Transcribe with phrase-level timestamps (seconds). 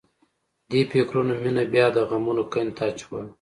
[0.71, 3.29] دې فکرونو مينه بیا د غمونو کندې ته اچوله